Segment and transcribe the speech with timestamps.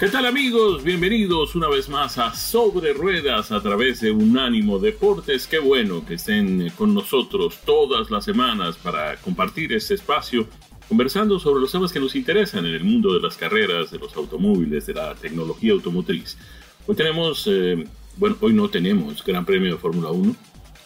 [0.00, 0.82] ¿Qué tal amigos?
[0.82, 5.46] Bienvenidos una vez más a Sobre Ruedas a través de Unánimo Deportes.
[5.46, 10.48] Qué bueno que estén con nosotros todas las semanas para compartir este espacio
[10.88, 14.16] conversando sobre los temas que nos interesan en el mundo de las carreras, de los
[14.16, 16.38] automóviles, de la tecnología automotriz.
[16.86, 17.84] Hoy tenemos, eh,
[18.16, 20.34] bueno, hoy no tenemos Gran Premio de Fórmula 1,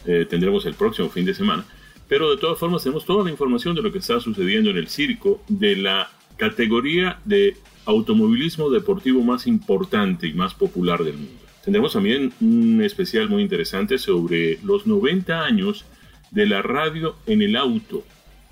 [0.06, 1.64] eh, tendremos el próximo fin de semana,
[2.08, 4.88] pero de todas formas tenemos toda la información de lo que está sucediendo en el
[4.88, 11.44] circo de la categoría de automovilismo deportivo más importante y más popular del mundo.
[11.64, 15.84] Tendremos también un especial muy interesante sobre los 90 años
[16.30, 18.04] de la radio en el auto.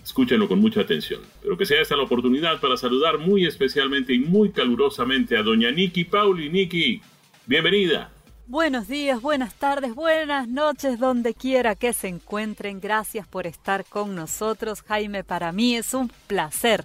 [0.02, 1.20] Escúchenlo con mucha atención.
[1.42, 5.70] Pero que sea esta la oportunidad para saludar muy especialmente y muy calurosamente a doña
[5.70, 6.48] Nikki Pauli.
[6.48, 7.02] Nikki,
[7.46, 8.11] bienvenida.
[8.46, 12.80] Buenos días, buenas tardes, buenas noches, donde quiera que se encuentren.
[12.80, 15.22] Gracias por estar con nosotros, Jaime.
[15.22, 16.84] Para mí es un placer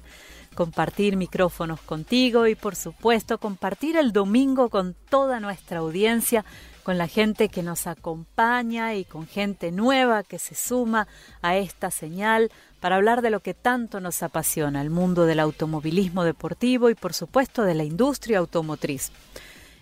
[0.58, 6.46] compartir micrófonos contigo y por supuesto compartir el domingo con toda nuestra audiencia,
[6.82, 11.08] con la gente que nos acompaña y con gente nueva que se suma
[11.44, 16.24] a esta señal para hablar de lo que tanto nos apasiona, el mundo del automovilismo
[16.24, 19.12] deportivo y por supuesto de la industria automotriz.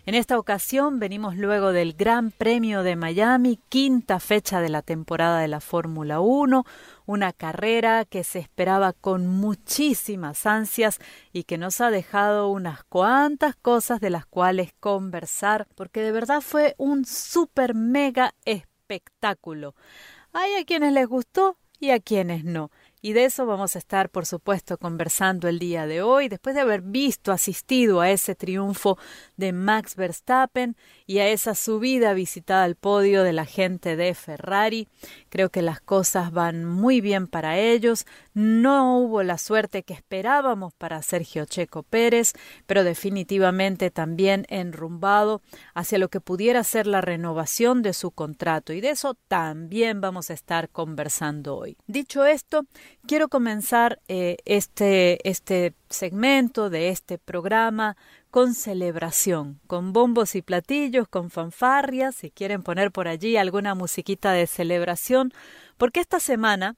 [0.07, 5.39] En esta ocasión venimos luego del Gran Premio de Miami, quinta fecha de la temporada
[5.39, 6.63] de la Fórmula 1,
[7.07, 10.99] una carrera que se esperaba con muchísimas ansias
[11.33, 16.41] y que nos ha dejado unas cuantas cosas de las cuales conversar, porque de verdad
[16.41, 19.73] fue un super mega espectáculo.
[20.33, 22.69] Hay a quienes les gustó y a quienes no.
[23.01, 26.61] Y de eso vamos a estar, por supuesto, conversando el día de hoy, después de
[26.61, 28.97] haber visto, asistido a ese triunfo
[29.37, 30.75] de Max Verstappen
[31.05, 34.87] y a esa subida visitada al podio de la gente de Ferrari.
[35.29, 38.05] Creo que las cosas van muy bien para ellos.
[38.33, 42.33] No hubo la suerte que esperábamos para Sergio Checo Pérez,
[42.65, 45.41] pero definitivamente también enrumbado
[45.73, 50.29] hacia lo que pudiera ser la renovación de su contrato y de eso también vamos
[50.29, 51.77] a estar conversando hoy.
[51.87, 52.65] Dicho esto,
[53.07, 57.97] quiero comenzar eh, este, este segmento de este programa
[58.31, 64.33] con celebración, con bombos y platillos, con fanfarrias, si quieren poner por allí alguna musiquita
[64.33, 65.31] de celebración,
[65.77, 66.75] porque esta semana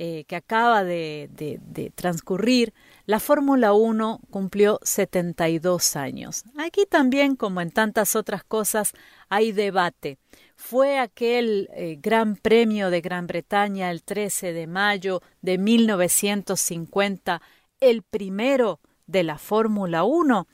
[0.00, 2.72] eh, que acaba de, de, transcurrir,
[3.04, 6.44] la Fórmula 1 cumplió 72 años.
[6.56, 8.92] Aquí también, como en tantas otras cosas,
[9.28, 10.18] hay debate.
[10.60, 17.40] Fue aquel eh, Gran Premio de Gran Bretaña el 13 de mayo de 1950
[17.80, 20.48] el primero de la Fórmula 1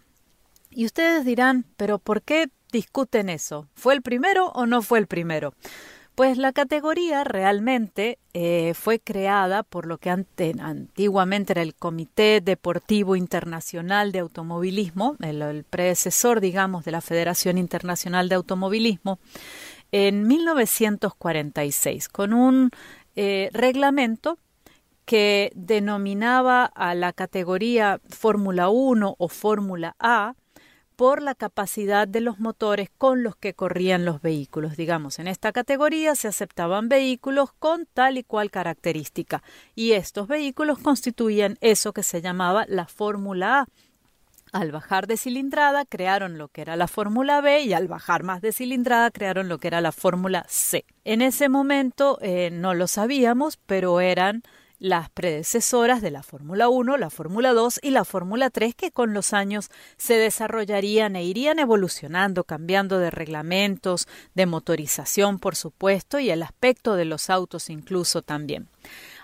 [0.70, 3.66] y ustedes dirán, pero ¿por qué discuten eso?
[3.74, 5.54] ¿Fue el primero o no fue el primero?
[6.14, 13.16] Pues la categoría realmente eh, fue creada por lo que antiguamente era el Comité Deportivo
[13.16, 19.18] Internacional de Automovilismo, el, predecesor, digamos, de la Federación Internacional de Automovilismo,
[19.92, 22.70] en 1946, con un
[23.16, 24.38] eh, reglamento
[25.04, 30.34] que denominaba a la categoría Fórmula 1 o Fórmula A
[30.96, 34.76] por la capacidad de los motores con los que corrían los vehículos.
[34.76, 39.42] Digamos, en esta categoría se aceptaban vehículos con tal y cual característica
[39.74, 43.66] y estos vehículos constituían eso que se llamaba la Fórmula A.
[44.54, 48.40] Al bajar de cilindrada crearon lo que era la Fórmula B y al bajar más
[48.40, 50.84] de cilindrada crearon lo que era la Fórmula C.
[51.02, 54.44] En ese momento eh, no lo sabíamos, pero eran
[54.78, 59.12] las predecesoras de la Fórmula 1, la Fórmula 2 y la Fórmula 3 que con
[59.12, 66.30] los años se desarrollarían e irían evolucionando, cambiando de reglamentos, de motorización, por supuesto, y
[66.30, 68.68] el aspecto de los autos incluso también.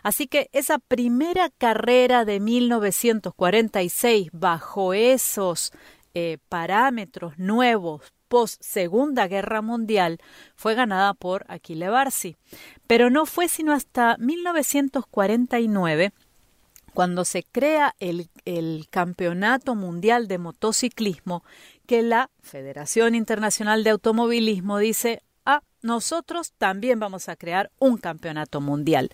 [0.03, 5.73] Así que esa primera carrera de 1946 bajo esos
[6.15, 10.19] eh, parámetros nuevos post Segunda Guerra Mundial
[10.55, 12.37] fue ganada por Achille Barsi.
[12.87, 16.13] Pero no fue sino hasta 1949
[16.95, 21.45] cuando se crea el, el, Campeonato Mundial de Motociclismo,
[21.87, 28.61] que la Federación Internacional de Automovilismo dice, ah, nosotros también vamos a crear un campeonato
[28.61, 29.11] mundial.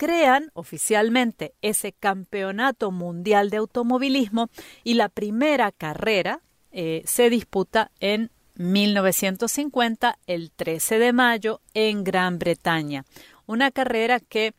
[0.00, 4.48] Crean oficialmente ese Campeonato Mundial de Automovilismo
[4.82, 6.40] y la primera carrera
[6.72, 13.04] eh, se disputa en 1950, el 13 de mayo, en Gran Bretaña.
[13.44, 14.54] Una carrera que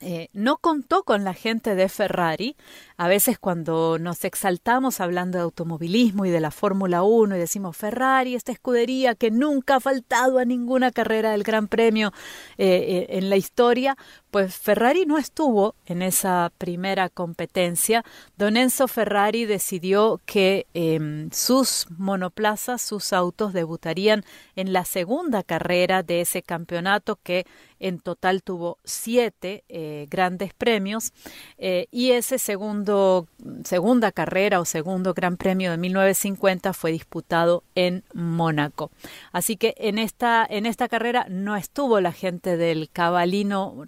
[0.00, 2.56] eh, no contó con la gente de Ferrari.
[2.96, 7.76] A veces cuando nos exaltamos hablando de automovilismo y de la Fórmula 1 y decimos
[7.76, 12.12] Ferrari, esta escudería que nunca ha faltado a ninguna carrera del Gran Premio
[12.58, 13.96] eh, en la historia,
[14.30, 18.04] pues Ferrari no estuvo en esa primera competencia.
[18.36, 24.24] Don Enzo Ferrari decidió que em, sus monoplazas, sus autos debutarían
[24.56, 27.46] en la segunda carrera de ese campeonato que
[27.80, 31.12] en total tuvo siete eh, grandes premios
[31.58, 33.28] eh, y ese segundo
[33.64, 38.90] segunda carrera o segundo Gran Premio de 1950 fue disputado en Mónaco.
[39.32, 43.84] Así que en esta en esta carrera no estuvo la gente del cabalino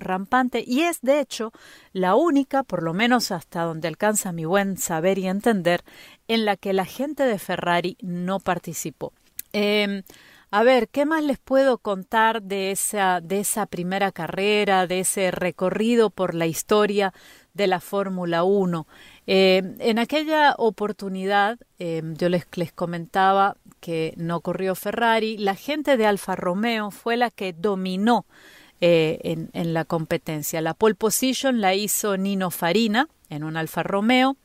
[0.67, 1.53] y es de hecho
[1.93, 5.83] la única, por lo menos hasta donde alcanza mi buen saber y entender,
[6.29, 9.13] en la que la gente de Ferrari no participó.
[9.53, 10.03] Em,
[10.53, 15.31] a ver, ¿qué más les puedo contar de esa, de esa primera carrera, de ese
[15.31, 17.13] recorrido por la historia
[17.55, 18.87] de la Fórmula 1?
[19.27, 25.97] Eh, en aquella oportunidad, eh, yo les, les comentaba que no corrió Ferrari, la gente
[25.97, 28.27] de Alfa Romeo fue la que dominó
[28.81, 30.61] eh, en, la competencia.
[30.61, 34.37] La pole position la hizo Nino Farina en un Alfa Romeo,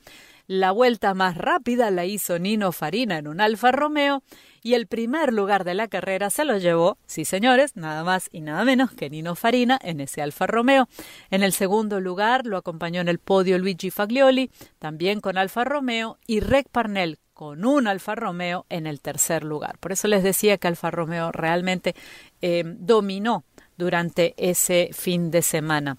[0.47, 4.21] la vuelta más rápida la hizo Nino Farina en un Alfa Romeo
[4.61, 8.41] y el primer lugar de la carrera se lo llevó, sí señores, nada más y
[8.41, 10.87] nada menos que Nino Farina en ese Alfa Romeo.
[11.31, 16.19] En el segundo lugar lo acompañó en el podio Luigi Faglioli, también con Alfa Romeo,
[16.27, 19.77] y Rec Parnell con un Alfa Romeo en el tercer lugar.
[19.79, 21.95] Por eso les decía que Alfa Romeo realmente
[22.41, 23.43] eh, dominó
[23.77, 25.97] durante ese fin de semana.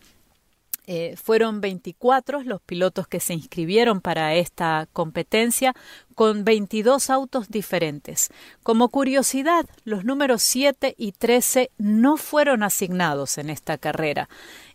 [0.89, 5.75] Eh, fueron 24 los pilotos que se inscribieron para esta competencia
[6.15, 8.31] con 22 autos diferentes.
[8.63, 14.29] Como curiosidad, los números 7 y 13 no fueron asignados en esta carrera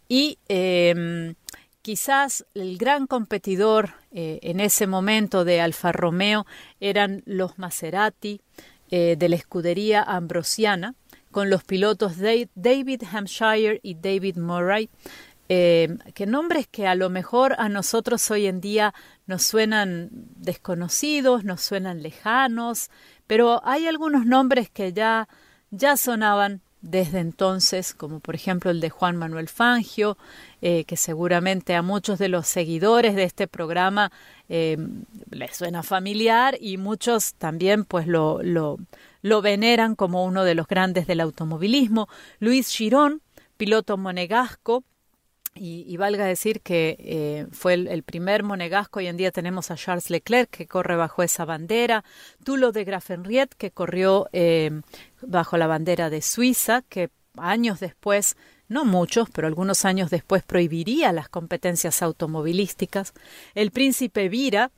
[0.09, 1.33] y eh,
[1.81, 6.45] quizás el gran competidor eh, en ese momento de Alfa Romeo
[6.79, 8.41] eran los Maserati
[8.89, 10.95] eh, de la escudería ambrosiana
[11.31, 14.89] con los pilotos David Hampshire y David Murray.
[15.53, 18.93] Eh, que nombres que a lo mejor a nosotros hoy en día
[19.25, 22.89] nos suenan desconocidos, nos suenan lejanos,
[23.27, 25.27] pero hay algunos nombres que ya,
[25.69, 30.17] ya sonaban desde entonces, como por ejemplo el de Juan Manuel Fangio,
[30.61, 34.11] eh, que seguramente a muchos de los seguidores de este programa
[34.49, 34.77] eh,
[35.29, 38.79] les suena familiar y muchos también pues lo, lo,
[39.21, 42.07] lo veneran como uno de los grandes del automovilismo.
[42.39, 43.21] Luis Girón,
[43.57, 44.83] piloto monegasco,
[45.53, 48.99] y, valga decir que eh, fue el, primer monegasco.
[48.99, 52.05] Hoy en día tenemos a Charles Leclerc que corre bajo esa bandera,
[52.45, 54.71] Tulo de Grafenried que corrió eh,
[55.21, 58.37] bajo la bandera de Suiza, que años después,
[58.69, 63.13] no muchos, pero algunos años después prohibiría las competencias automovilísticas.
[63.53, 64.71] El príncipe Vira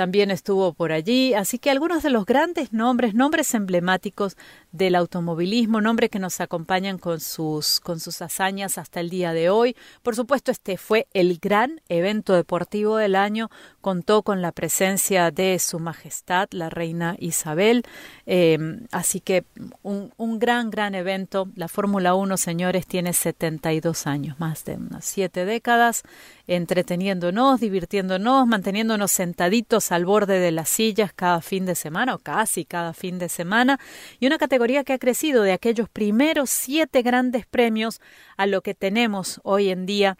[0.00, 4.38] también estuvo por allí, así que algunos de los grandes nombres, nombres emblemáticos
[4.72, 9.50] del automovilismo, nombres que nos acompañan con sus, con sus hazañas hasta el día de
[9.50, 9.76] hoy.
[10.02, 13.50] Por supuesto, este fue el gran evento deportivo del año,
[13.82, 17.82] contó con la presencia de Su Majestad, la Reina Isabel,
[18.24, 19.44] em, así que
[19.82, 21.50] un, un, gran, gran evento.
[21.56, 26.04] La Fórmula 1, señores, tiene 72 años, más de unas siete décadas,
[26.50, 32.64] entreteniéndonos, divirtiéndonos, manteniéndonos sentaditos al borde de las sillas cada fin de semana, o casi
[32.64, 33.78] cada fin de semana,
[34.18, 38.00] y una categoría que ha crecido de aquellos primeros siete grandes premios
[38.36, 40.18] a lo que tenemos hoy en día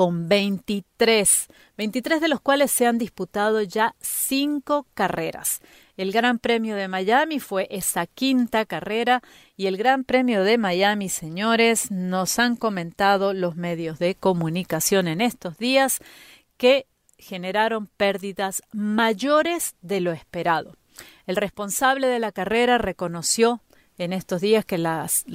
[0.00, 5.60] con 23, 23 de los cuales se han disputado ya cinco carreras.
[5.98, 9.20] El Gran Premio de Miami fue esa quinta carrera
[9.58, 15.20] y el Gran Premio de Miami, señores, nos han comentado los medios de comunicación en
[15.20, 15.98] estos días
[16.56, 16.86] que
[17.18, 20.78] generaron pérdidas mayores de lo esperado.
[21.26, 23.60] El responsable de la carrera reconoció
[23.98, 25.26] en estos días que las,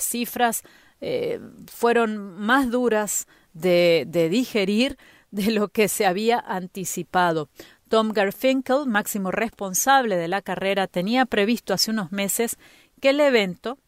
[0.00, 0.64] cifras
[1.00, 1.38] eh,
[1.68, 4.96] fueron más duras de, digerir
[5.30, 7.48] de lo que se había anticipado.
[7.88, 12.56] Tom Garfinkel, máximo responsable de la carrera, tenía previsto hace unos meses
[13.00, 13.78] que el evento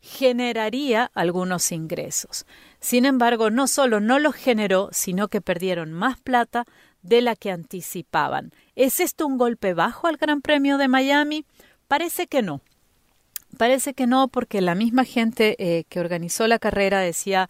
[0.00, 2.44] generaría algunos ingresos.
[2.80, 6.64] Sin embargo, no solo no los generó, sino que perdieron más plata
[7.02, 8.52] de la que anticipaban.
[8.74, 11.44] ¿Es esto un golpe bajo al Gran Premio de Miami?
[11.86, 12.62] Parece que no.
[13.58, 17.48] Parece que no, porque la misma gente eh, que organizó la carrera decía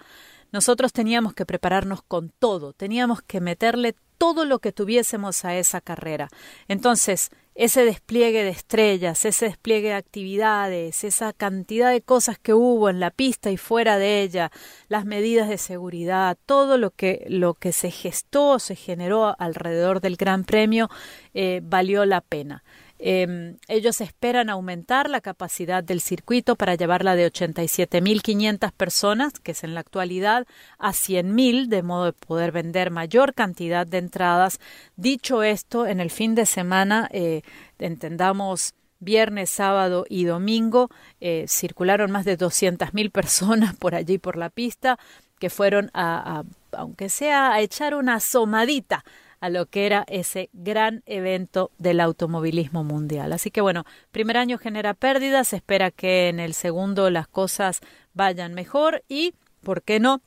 [0.52, 5.80] nosotros teníamos que prepararnos con todo, teníamos que meterle todo lo que tuviésemos a esa
[5.80, 6.28] carrera.
[6.68, 12.88] Entonces, ese despliegue de estrellas, ese despliegue de actividades, esa cantidad de cosas que hubo
[12.88, 14.52] en la pista y fuera de ella,
[14.88, 20.16] las medidas de seguridad, todo lo que, lo que se gestó, se generó alrededor del
[20.16, 20.88] Gran Premio,
[21.34, 22.62] eh, valió la pena.
[23.04, 29.64] Em, ellos esperan aumentar la capacidad del circuito para llevarla de 87.500 personas, que es
[29.64, 30.46] en la actualidad,
[30.78, 34.60] a 100.000, de modo de poder vender mayor cantidad de entradas.
[34.94, 37.42] Dicho esto, en el fin de semana, eh,
[37.80, 40.88] entendamos viernes, sábado y domingo,
[41.20, 44.96] eh, circularon más de 200.000 personas por allí por la pista
[45.40, 46.44] que fueron a, a,
[46.78, 49.04] aunque sea a echar una asomadita
[49.42, 53.32] a lo que era ese gran evento del automovilismo mundial.
[53.32, 57.80] Así que bueno, primer año genera pérdidas, se espera que en el segundo las cosas
[58.14, 59.34] vayan mejor y,
[59.64, 60.22] ¿por qué no?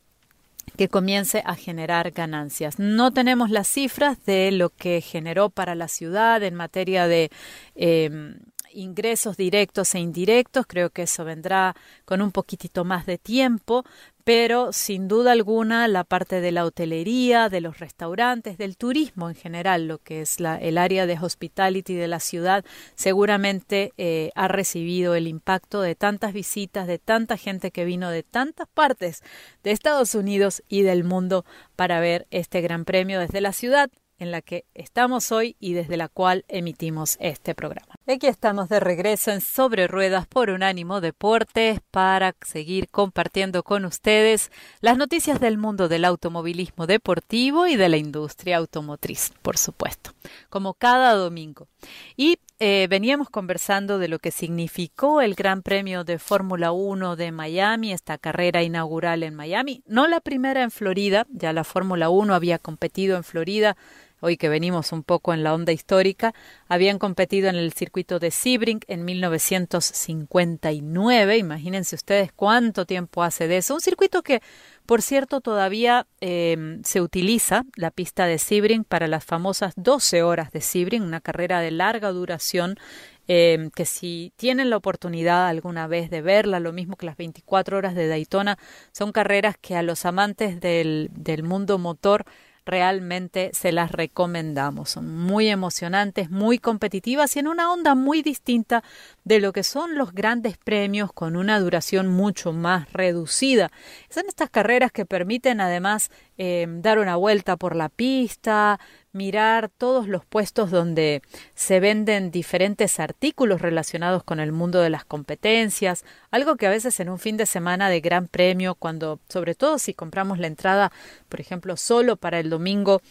[0.78, 2.78] que comience a generar ganancias.
[2.78, 7.30] No tenemos las cifras de lo que generó para la ciudad en materia de
[7.76, 8.36] eh,
[8.75, 10.65] ingresos directos e indirectos.
[10.67, 13.84] Creo que eso vendrá con un poquitito más de tiempo,
[14.24, 19.36] pero sin duda alguna la parte de la hotelería, de los restaurantes, del turismo en
[19.36, 22.65] general, lo que es la, el área de hospitality de la ciudad,
[22.96, 28.24] seguramente eh, ha recibido el impacto de tantas visitas, de tanta gente que vino de
[28.24, 29.24] tantas partes
[29.63, 34.32] de Estados Unidos y del mundo para ver este gran premio desde la ciudad en
[34.32, 37.96] la que estamos hoy y desde la cual emitimos este programa.
[38.08, 44.52] Aquí estamos de regreso en Sobre Ruedas por Unánimo Deportes para seguir compartiendo con ustedes
[44.80, 50.12] las noticias del mundo del automovilismo deportivo y de la industria automotriz, por supuesto,
[50.50, 51.68] como cada domingo.
[52.16, 57.34] Y eh, veníamos conversando de lo que significó el Gran Premio de Fórmula 1 de
[57.34, 62.34] Miami, esta carrera inaugural en Miami, no la primera en Florida, ya la Fórmula 1
[62.34, 63.76] había competido en Florida
[64.25, 66.34] hoy que venimos un poco en la onda histórica,
[66.67, 71.38] habían competido en el circuito de Sebring en 1959.
[71.38, 73.75] Imagínense ustedes cuánto tiempo hace de eso.
[73.75, 74.41] Un circuito que,
[74.88, 80.51] por cierto, todavía eh, se utiliza, la pista de Sebring, para las famosas 12 horas
[80.51, 82.79] de Sebring, una carrera de larga duración
[83.27, 87.77] eh, que si tienen la oportunidad alguna vez de verla, lo mismo que las 24
[87.77, 88.58] horas de Daytona,
[88.91, 92.25] son carreras que a los amantes del, del mundo motor
[92.66, 94.90] realmente se las recomendamos.
[94.90, 98.84] Son muy emocionantes, muy competitivas y en una onda muy distinta
[99.25, 103.72] de lo que son los grandes premios con una duración mucho más reducida.
[104.10, 108.79] Son estas carreras que permiten además eh, dar una vuelta por la pista,
[109.13, 111.24] mirar todos los puestos donde
[111.55, 117.00] se venden diferentes artículos relacionados con el mundo de las competencias, algo que a veces
[117.00, 120.91] en un fin de semana de gran premio, cuando sobre todo si compramos la entrada,
[121.29, 123.01] por ejemplo, solo para el domingo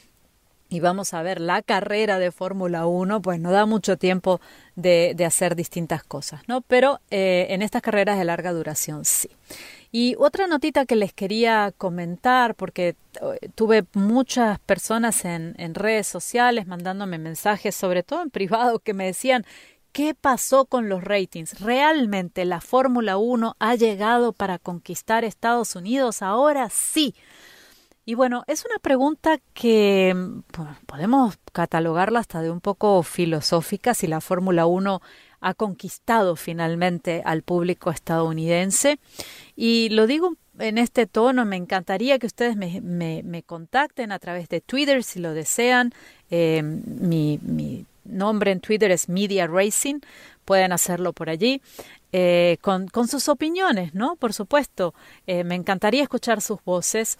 [0.74, 4.40] y vamos a ver la carrera de Fórmula 1, pues no da mucho tiempo
[4.74, 6.62] de, hacer distintas cosas, ¿no?
[6.62, 9.30] Pero eh, en estas carreras de larga duración sí.
[9.92, 16.08] Y otra notita que les quería comentar, porque eh, tuve muchas personas en, en redes
[16.08, 19.46] sociales mandándome mensajes, sobre todo en privado, que me decían,
[19.94, 21.60] ¿Qué pasó con los ratings?
[21.60, 26.20] ¿Realmente la Fórmula 1 ha llegado para conquistar Estados Unidos?
[26.20, 27.14] Ahora sí.
[28.06, 30.14] Y bueno, es una pregunta que
[30.86, 35.00] podemos catalogarla hasta de un poco filosófica si la Fórmula 1
[35.40, 38.98] ha conquistado finalmente al público estadounidense.
[39.56, 44.60] Y lo digo en este tono, me encantaría que ustedes me, contacten a través de
[44.60, 45.92] Twitter si lo desean.
[46.30, 50.00] Eh, mi, nombre en Twitter es Media Racing,
[50.44, 51.62] pueden hacerlo por allí.
[52.12, 54.14] Eh, con, con, sus opiniones, ¿no?
[54.16, 54.94] Por supuesto,
[55.26, 57.18] eh, me encantaría escuchar sus voces.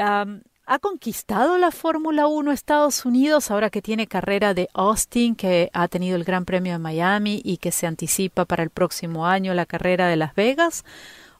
[0.00, 5.88] ¿Ha conquistado la Fórmula 1 Estados Unidos ahora que tiene carrera de Austin, que ha
[5.88, 9.66] tenido el Gran Premio de Miami y que se anticipa para el próximo año la
[9.66, 10.84] carrera de Las Vegas?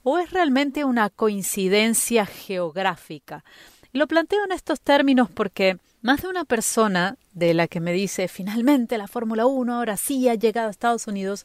[0.02, 3.44] ¿O es realmente una coincidencia geográfica?
[3.92, 7.92] Y lo planteo en estos términos porque más de una persona de la que me
[7.92, 11.44] dice finalmente la Fórmula 1 ahora sí ha llegado a Estados Unidos,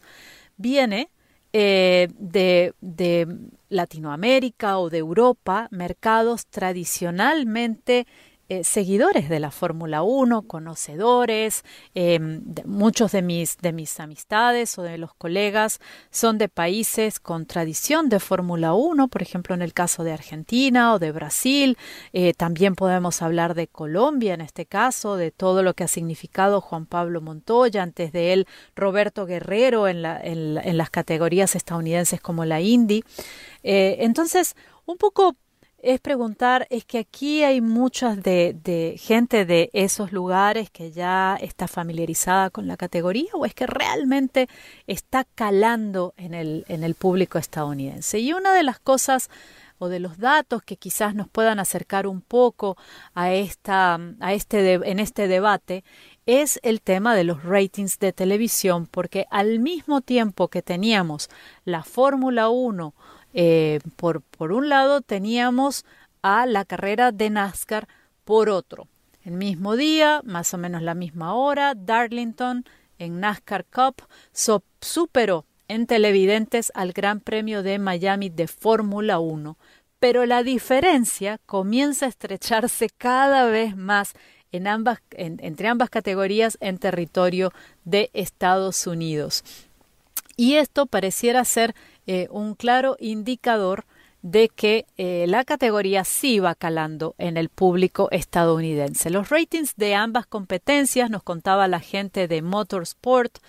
[0.57, 1.09] viene
[1.53, 3.27] eh, de, de,
[3.69, 8.05] Latinoamérica o de Europa, mercados tradicionalmente
[8.49, 11.63] eh, seguidores de la Fórmula 1, conocedores,
[11.95, 15.79] em, muchos de mis, de mis amistades o de los colegas
[16.11, 20.93] son de países con tradición de Fórmula 1, por ejemplo en el caso de Argentina
[20.93, 21.77] o de Brasil,
[22.11, 26.61] eh, también podemos hablar de Colombia en este caso, de todo lo que ha significado
[26.61, 32.45] Juan Pablo Montoya, antes de él Roberto Guerrero en, la, en, las categorías estadounidenses como
[32.45, 33.03] la Indy.
[33.63, 35.35] Eh, entonces, un poco
[35.83, 41.37] es preguntar, es que aquí hay muchas de, de, gente de esos lugares que ya
[41.39, 44.47] está familiarizada con la categoría o es que realmente
[44.87, 48.19] está calando en el, en el público estadounidense.
[48.19, 49.29] Y una de las cosas
[49.77, 52.77] o de los datos que quizás nos puedan acercar un poco
[53.13, 55.83] a esta, a este en este debate
[56.25, 61.29] es el tema de los ratings de televisión, porque al mismo tiempo que teníamos
[61.65, 62.93] la Fórmula 1
[63.33, 65.85] eh, por, un lado teníamos
[66.21, 67.87] a la carrera de NASCAR
[68.23, 68.87] por otro.
[69.23, 72.65] El mismo día, más o menos la misma hora, Darlington
[72.99, 74.03] en NASCAR Cup
[74.81, 79.57] superó en televidentes al Gran Premio de Miami de Fórmula 1,
[79.99, 84.13] pero la diferencia comienza a estrecharse cada vez más
[84.51, 87.51] entre ambas categorías en territorio
[87.85, 89.43] de Estados Unidos.
[90.35, 93.85] Y esto pareciera ser eh, un claro indicador
[94.21, 99.09] de que eh, la categoría sí va calando en el público estadounidense.
[99.09, 103.39] Los ratings de ambas competencias, nos contaba la gente de Motorsport,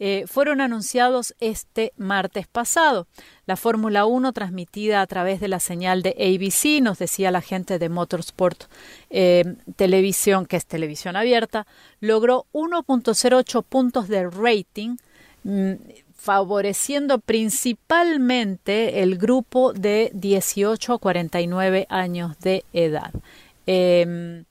[0.00, 3.08] eh, fueron anunciados este martes pasado.
[3.46, 7.78] La Fórmula 1 transmitida a través de la señal de ABC, nos decía la gente
[7.78, 8.64] de Motorsport
[9.76, 11.66] Televisión, que es televisión abierta,
[12.00, 14.96] logró 1.08 puntos de rating
[15.42, 15.72] mm,
[16.18, 23.12] favoreciendo principalmente el grupo de 18 a 49 años de edad.
[23.66, 24.44] Em,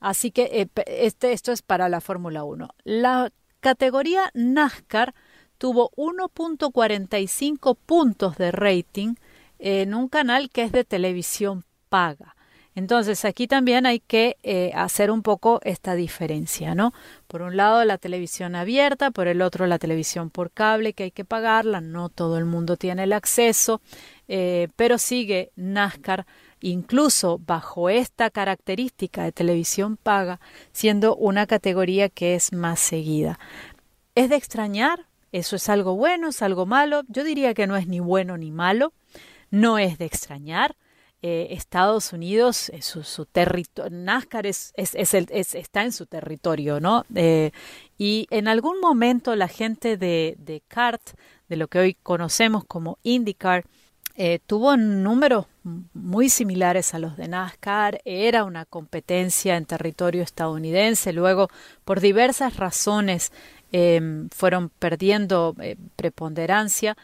[0.00, 2.68] así que eh, este, esto es para la Fórmula 1.
[2.84, 5.12] La categoría NASCAR
[5.58, 9.16] tuvo 1.45 puntos de rating
[9.58, 12.36] en un canal que es de televisión paga.
[12.78, 16.94] Entonces aquí también hay que eh, hacer un poco esta diferencia, ¿no?
[17.26, 21.10] Por un lado la televisión abierta, por el otro la televisión por cable que hay
[21.10, 23.80] que pagarla, no todo el mundo tiene el acceso,
[24.28, 26.24] eh, pero sigue NASCAR
[26.60, 30.38] incluso bajo esta característica de televisión paga,
[30.70, 33.40] siendo una categoría que es más seguida.
[34.14, 35.06] ¿Es de extrañar?
[35.32, 36.28] ¿Eso es algo bueno?
[36.28, 37.02] ¿Es algo malo?
[37.08, 38.92] Yo diría que no es ni bueno ni malo,
[39.50, 40.76] no es de extrañar
[41.20, 47.04] eh, Estados Unidos, eh, su, territorio, NASCAR es, está en su territorio, ¿no?
[47.12, 47.50] Eh,
[47.98, 51.02] y en algún momento la gente de, de CART,
[51.48, 53.64] de lo que hoy conocemos como IndyCar,
[54.46, 61.48] tuvo números muy similares a los de NASCAR, era una competencia en territorio estadounidense, luego
[61.84, 63.30] por diversas razones
[64.32, 65.54] fueron perdiendo
[65.94, 66.96] preponderancia,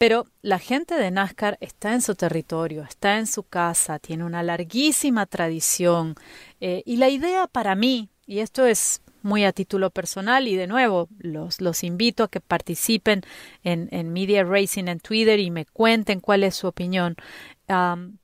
[0.00, 4.42] pero la gente de NASCAR está en su territorio, está en su casa, tiene una
[4.42, 6.14] larguísima tradición.
[6.58, 10.66] Eh, y la idea para mí, y esto es muy a título personal y de
[10.66, 13.20] nuevo los, los invito a que participen
[13.62, 17.16] en, en, Media Racing en Twitter y me cuenten cuál es su opinión.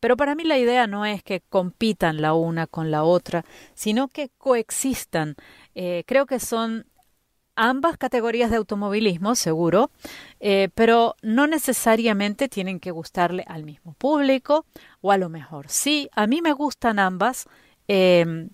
[0.01, 4.09] pero para mí la idea no es que compitan la una con la otra, sino
[4.09, 5.35] que coexistan.
[5.75, 6.87] Eh, creo que son
[7.57, 9.91] ambas categorías de automovilismo, seguro,
[10.41, 14.65] eh, pero no necesariamente tienen que gustarle al mismo público,
[15.01, 16.09] o a lo mejor sí.
[16.13, 17.47] A mí me gustan ambas.
[17.89, 18.51] Em,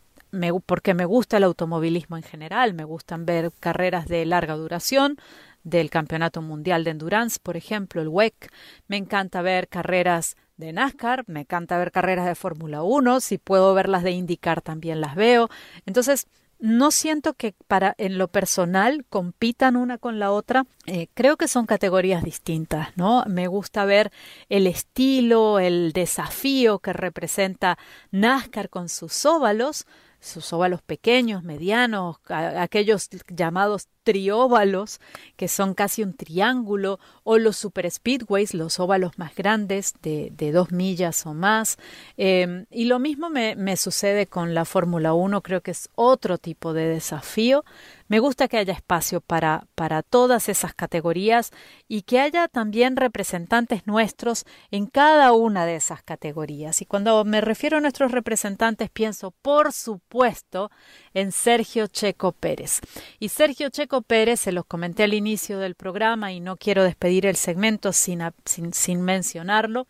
[0.65, 5.19] porque me gusta el automovilismo en general, me gustan ver carreras de larga duración,
[5.65, 8.51] del Campeonato Mundial de Endurance, por ejemplo, el WEC.
[8.89, 13.75] Me encanta ver carreras de NASCAR, me encanta ver carreras de Fórmula 1, si puedo
[13.75, 15.49] ver las de IndyCar también las veo.
[15.87, 16.27] Entonces,
[16.63, 20.65] no siento que para en lo personal compitan una con la otra.
[20.87, 23.25] Eh, creo que son categorías distintas, ¿no?
[23.27, 24.13] Me gusta ver
[24.49, 27.79] el estilo, el desafío que representa
[28.13, 29.87] NASCAR con sus óvalos,
[30.21, 35.01] sus óvalos pequeños, medianos, aquellos llamados trióvalos,
[35.37, 40.73] que son casi un triángulo, o los super speedways, los óvalos más grandes de, dos
[40.73, 41.79] millas o más.
[42.17, 46.39] Em, y lo mismo me, me sucede con la Fórmula 1, creo que es otro
[46.39, 47.65] tipo de desafío.
[48.09, 51.51] Me gusta que haya espacio para, para todas esas categorías
[51.89, 56.83] y que haya también representantes nuestros en cada una de esas categorías.
[56.83, 60.71] Y cuando me refiero a nuestros representantes, pienso, por supuesto,
[61.15, 62.81] en Sergio Checo Pérez.
[63.19, 67.27] Y Sergio Checo Pérez, se los comenté al inicio del programa y no quiero despedir
[67.27, 69.87] el segmento sin, sin, mencionarlo,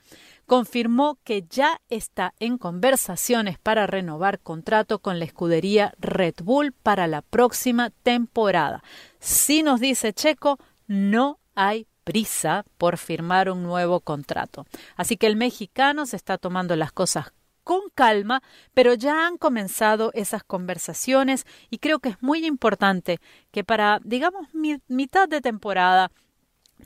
[0.47, 7.07] confirmó que ya está en conversaciones para renovar contrato con la escudería Red Bull para
[7.07, 8.83] la próxima temporada.
[9.21, 14.67] Si nos dice Checo, no hay prisa por firmar un nuevo contrato.
[14.97, 17.33] Así que el mexicano se está tomando las cosas
[17.64, 18.42] con calma,
[18.75, 23.18] pero ya han comenzado esas conversaciones y creo que es muy importante
[23.51, 24.48] que para, digamos,
[24.88, 26.11] mitad de temporada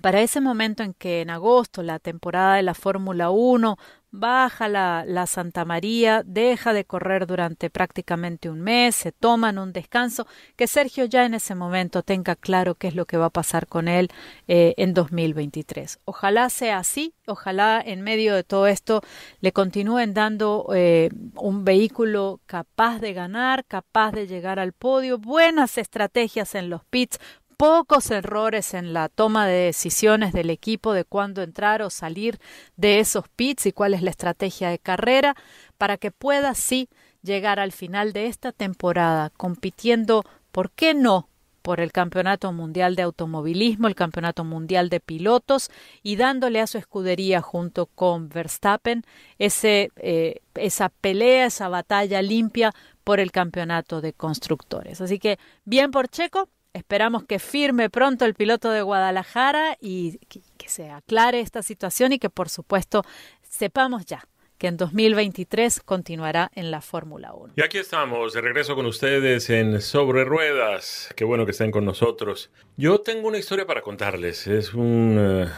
[0.01, 3.77] para ese momento en que en agosto la temporada de la Fórmula 1
[4.19, 10.27] baja la, Santa María, deja de correr durante prácticamente un mes, se toman un descanso,
[10.57, 13.67] que Sergio ya en ese momento tenga claro qué es lo que va a pasar
[13.67, 14.09] con él
[14.49, 16.01] eh, en 2023.
[16.05, 19.03] Ojalá sea así, ojalá en medio de todo esto
[19.41, 25.79] le continúen dando eh, un vehículo capaz de ganar, capaz de llegar al podio, buenas
[25.79, 27.19] estrategias en los pits,
[27.57, 32.38] pocos errores en la toma de decisiones del equipo de cuándo entrar o salir
[32.77, 35.35] de esos pits y cuál es la estrategia de carrera
[35.79, 36.88] para que pueda sí
[37.23, 41.29] llegar al final de esta temporada compitiendo, ¿por qué no?
[41.66, 45.69] por el Campeonato Mundial de Automovilismo, el Campeonato Mundial de Pilotos
[46.01, 49.03] y dándole a su escudería junto con Verstappen
[49.40, 55.01] ese, eh, esa pelea, esa batalla limpia por el Campeonato de Constructores.
[55.01, 60.43] Así que bien por Checo, Esperamos que firme pronto el piloto de Guadalajara y que,
[60.69, 63.03] se aclare esta situación y que por supuesto
[63.41, 67.55] sepamos ya que en 2023 continuará en la Fórmula 1.
[67.57, 71.09] Y aquí estamos, de regreso con ustedes en Sobre Ruedas.
[71.17, 72.51] Qué bueno que estén con nosotros.
[72.77, 74.47] Yo tengo una historia para contarles.
[74.47, 75.49] Es una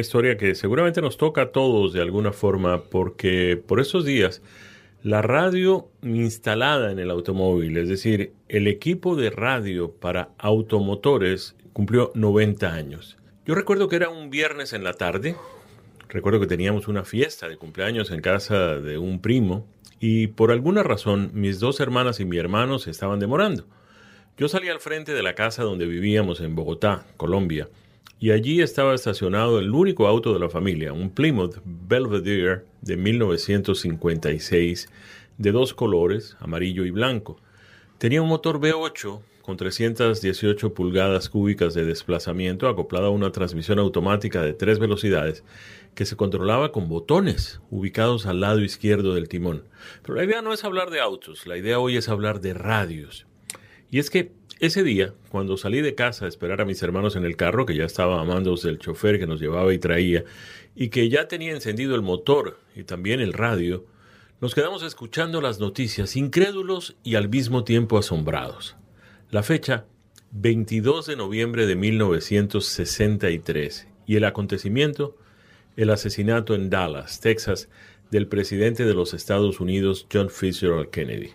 [0.00, 4.42] historia que seguramente nos toca a todos de alguna forma porque por esos días
[5.08, 12.12] la radio instalada en el automóvil, es decir, el equipo de radio para automotores cumplió
[12.14, 13.16] 90 años.
[13.46, 15.34] Yo recuerdo que era un viernes en la tarde,
[16.10, 19.66] recuerdo que teníamos una fiesta de cumpleaños en casa de un primo
[19.98, 23.64] y por alguna razón mis dos hermanas y mi hermano se estaban demorando.
[24.36, 27.70] Yo salí al frente de la casa donde vivíamos en Bogotá, Colombia,
[28.20, 34.88] y allí estaba estacionado el único auto de la familia, un Plymouth Belvedere de 1956,
[35.38, 37.40] de dos colores, amarillo y blanco.
[37.98, 44.42] Tenía un motor V8 con 318 pulgadas cúbicas de desplazamiento acoplado a una transmisión automática
[44.42, 45.44] de tres velocidades
[45.94, 49.64] que se controlaba con botones ubicados al lado izquierdo del timón.
[50.02, 53.26] Pero la idea no es hablar de autos, la idea hoy es hablar de radios.
[53.90, 57.24] Y es que ese día, cuando salí de casa a esperar a mis hermanos en
[57.24, 60.24] el carro, que ya estaba amandos del chofer que nos llevaba y traía,
[60.74, 63.86] y que ya tenía encendido el motor y también el radio,
[64.40, 68.76] nos quedamos escuchando las noticias, incrédulos y al mismo tiempo asombrados.
[69.30, 69.86] La fecha,
[70.32, 75.16] 22 de noviembre de 1963, y el acontecimiento,
[75.76, 77.68] el asesinato en Dallas, Texas,
[78.10, 81.30] del presidente de los Estados Unidos, John Fitzgerald Kennedy.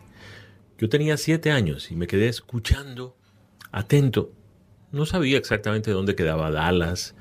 [0.78, 3.16] Yo tenía siete años y me quedé escuchando,
[3.72, 4.32] atento.
[4.92, 7.16] No sabía exactamente dónde quedaba Dallas.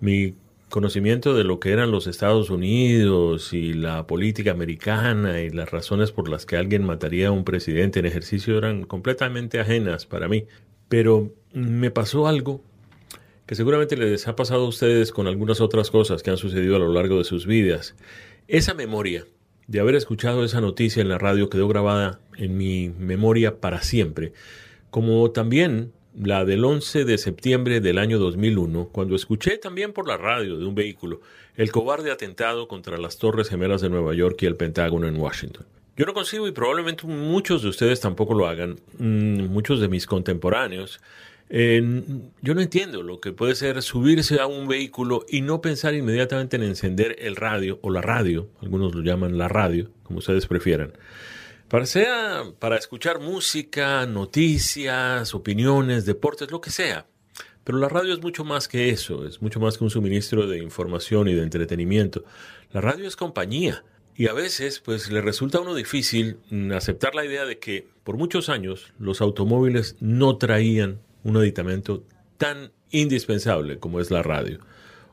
[0.00, 0.34] Mi
[0.68, 6.10] conocimiento de lo que eran los Estados Unidos y la política americana y las razones
[6.10, 10.46] por las que alguien mataría a un presidente en ejercicio eran completamente ajenas para mí.
[10.88, 12.60] Pero me pasó algo
[13.46, 16.80] que seguramente les ha pasado a ustedes con algunas otras cosas que han sucedido a
[16.80, 17.94] lo largo de sus vidas.
[18.48, 19.24] Esa memoria
[19.66, 24.32] de haber escuchado esa noticia en la radio quedó grabada en mi memoria para siempre,
[24.90, 30.16] como también la del 11 de septiembre del año 2001, cuando escuché también por la
[30.16, 31.20] radio de un vehículo
[31.56, 35.66] el cobarde atentado contra las Torres Gemelas de Nueva York y el Pentágono en Washington.
[35.96, 40.06] Yo no consigo, y probablemente muchos de ustedes tampoco lo hagan, mm, muchos de mis
[40.06, 41.00] contemporáneos,
[41.54, 46.56] yo no entiendo lo que puede ser subirse a un vehículo y no pensar inmediatamente
[46.56, 50.94] en encender el radio o la radio, algunos lo llaman la radio, como ustedes prefieran,
[51.68, 57.06] para sea para escuchar música, noticias, opiniones, deportes, lo que sea.
[57.62, 60.58] Pero la radio es mucho más que eso, es mucho más que un suministro de
[60.58, 62.24] información y de entretenimiento.
[62.72, 63.84] La radio es compañía.
[64.16, 66.36] Y a veces, pues, le resulta a uno difícil
[66.74, 72.04] aceptar la idea de que por muchos años los automóviles no traían un aditamento
[72.38, 74.60] tan indispensable como es la radio.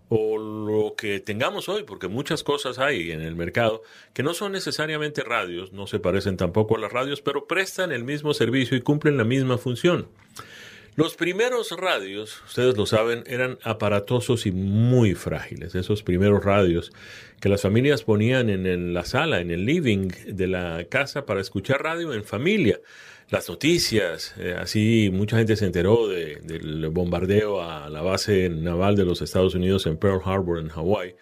[0.09, 3.81] O lo que tengamos hoy, porque muchas cosas hay en el mercado
[4.13, 8.03] que no son necesariamente radios, no se parecen tampoco a las radios, pero prestan el
[8.03, 10.09] mismo servicio y cumplen la misma función.
[10.95, 15.73] Los primeros radios, ustedes lo saben, eran aparatosos y muy frágiles.
[15.73, 16.91] Esos primeros radios
[17.39, 21.81] que las familias ponían en la sala, en el living de la casa para escuchar
[21.81, 22.79] radio en familia
[23.31, 24.35] las noticias.
[24.37, 29.55] Eh, así mucha gente se enteró del bombardeo a la base naval de los Estados
[29.55, 31.15] Unidos en Pearl Harbor, en Hawái,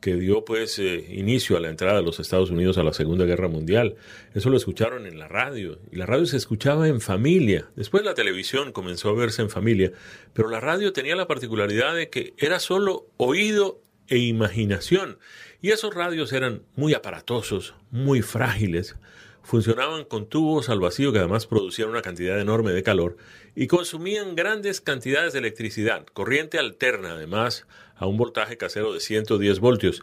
[0.00, 3.24] que dio pues eh, inicio a la entrada de los Estados Unidos a la Segunda
[3.24, 3.96] Guerra Mundial.
[4.34, 7.68] Eso lo escucharon en la radio y la radio se escuchaba en familia.
[7.74, 9.92] Después la televisión comenzó a verse en familia,
[10.32, 15.18] pero la radio tenía la particularidad de que era solo oído e imaginación.
[15.60, 18.96] Y esos radios eran muy aparatosos, muy frágiles,
[19.42, 23.16] funcionaban con tubos al vacío que además producían una cantidad enorme de calor
[23.54, 27.66] y consumían grandes cantidades de electricidad, corriente alterna además
[27.98, 30.02] a un voltaje casero de 110 voltios.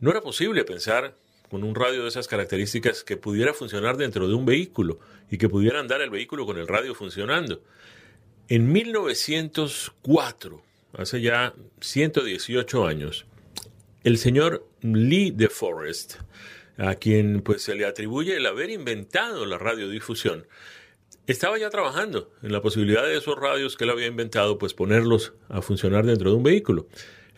[0.00, 1.16] No era posible pensar
[1.48, 5.48] con un radio de esas características que pudiera funcionar dentro de un vehículo y que
[5.48, 7.62] pudiera andar el vehículo con el radio funcionando.
[8.48, 10.62] En 1904,
[10.94, 13.26] hace ya 118 años,
[14.04, 16.16] el señor Lee de Forest,
[16.76, 20.46] a quien pues se le atribuye el haber inventado la radiodifusión,
[21.26, 25.34] estaba ya trabajando en la posibilidad de esos radios que él había inventado, pues ponerlos
[25.50, 26.86] a funcionar dentro de un vehículo.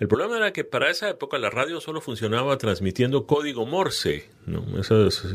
[0.01, 4.31] El problema era que para esa época la radio solo funcionaba transmitiendo código Morse,
[4.79, 5.27] esos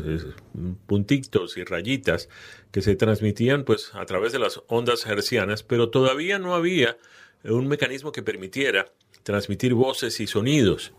[0.86, 2.28] puntitos y rayitas
[2.72, 6.98] que se transmitían pues a través de las ondas hercianas, pero todavía no había
[7.44, 8.90] un mecanismo que permitiera
[9.22, 10.92] transmitir voces y sonidos.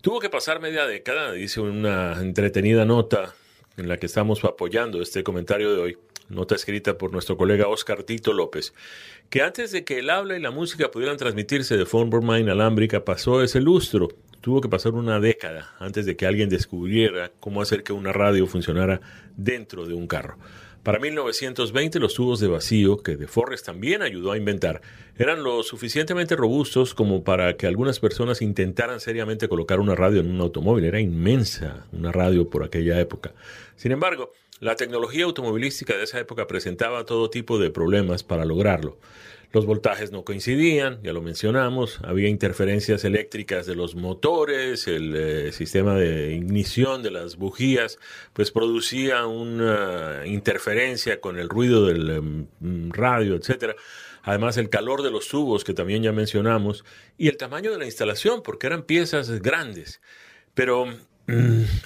[0.00, 3.34] Tuvo que pasar media década, dice una entretenida nota
[3.76, 8.02] en la que estamos apoyando este comentario de hoy, nota escrita por nuestro colega Oscar
[8.02, 8.74] Tito López,
[9.30, 13.42] que antes de que el habla y la música pudieran transmitirse de forma inalámbrica pasó
[13.42, 14.08] ese lustro.
[14.40, 18.46] Tuvo que pasar una década antes de que alguien descubriera cómo hacer que una radio
[18.46, 19.00] funcionara
[19.36, 20.36] dentro de un carro.
[20.84, 24.82] Para 1920 los tubos de vacío, que De Forrest también ayudó a inventar,
[25.16, 30.30] eran lo suficientemente robustos como para que algunas personas intentaran seriamente colocar una radio en
[30.30, 30.84] un automóvil.
[30.84, 33.32] Era inmensa una radio por aquella época.
[33.76, 38.98] Sin embargo, la tecnología automovilística de esa época presentaba todo tipo de problemas para lograrlo.
[39.54, 45.52] Los voltajes no coincidían, ya lo mencionamos, había interferencias eléctricas de los motores, el eh,
[45.52, 48.00] sistema de ignición de las bujías,
[48.32, 53.76] pues producía una interferencia con el ruido del em, radio, etcétera.
[54.24, 56.84] Además, el calor de los tubos, que también ya mencionamos,
[57.16, 60.00] y el tamaño de la instalación, porque eran piezas grandes.
[60.54, 60.86] Pero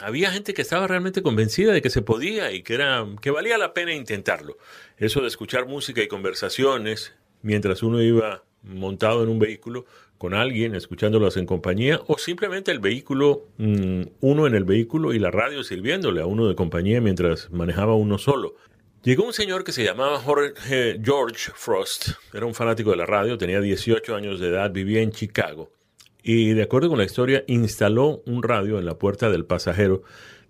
[0.02, 3.58] había gente que estaba realmente convencida de que se podía y que, era, que valía
[3.58, 4.58] la pena intentarlo.
[4.96, 9.86] Eso de escuchar música y conversaciones mientras uno iba montado en un vehículo
[10.18, 15.20] con alguien, escuchándolas en compañía, o simplemente el vehículo, mm, uno en el vehículo y
[15.20, 18.56] la radio sirviéndole a uno de compañía mientras manejaba uno solo.
[19.04, 23.38] Llegó un señor que se llamaba Jorge, George Frost, era un fanático de la radio,
[23.38, 25.70] tenía 18 años de edad, vivía en Chicago,
[26.30, 30.02] y de acuerdo con la historia, instaló un radio en la puerta del pasajero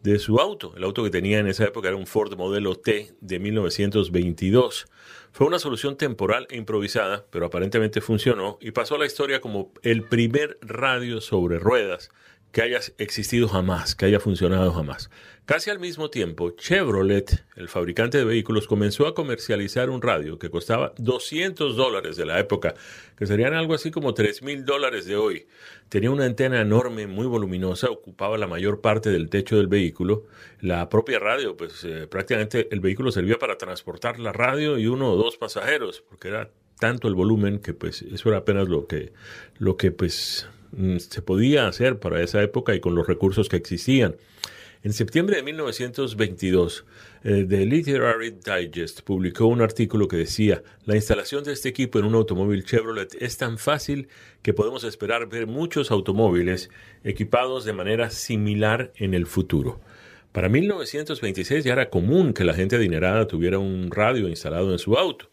[0.03, 0.75] de su auto.
[0.77, 4.87] El auto que tenía en esa época era un Ford modelo T de 1922.
[5.31, 9.73] Fue una solución temporal e improvisada, pero aparentemente funcionó y pasó a la historia como
[9.83, 12.11] el primer radio sobre ruedas
[12.53, 15.11] que haya existido jamás, que haya funcionado jamás.
[15.49, 20.51] Casi al mismo tiempo, Chevrolet, el fabricante de vehículos, comenzó a comercializar un radio que
[20.51, 22.75] costaba 200 dólares de la época,
[23.17, 25.47] que serían algo así como 3 mil dólares de hoy.
[25.89, 30.27] Tenía una antena enorme, muy voluminosa, ocupaba la mayor parte del techo del vehículo.
[30.61, 35.13] La propia radio, pues eh, prácticamente el vehículo servía para transportar la radio y uno
[35.13, 39.13] o dos pasajeros, porque era tanto el volumen que pues eso era apenas lo que,
[39.59, 40.47] lo que pues
[40.99, 44.17] se podía hacer para esa época y con los recursos que existían.
[44.85, 46.85] En septiembre de 1922,
[47.25, 52.05] eh, The Literary Digest publicó un artículo que decía, la instalación de este equipo en
[52.05, 54.07] un automóvil Chevrolet es tan fácil
[54.41, 56.71] que podemos esperar ver muchos automóviles
[57.03, 59.81] equipados de manera similar en el futuro.
[60.31, 64.97] Para 1926 ya era común que la gente adinerada tuviera un radio instalado en su
[64.97, 65.29] auto.